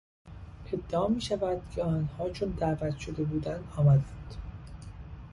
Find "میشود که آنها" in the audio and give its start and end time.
1.07-2.29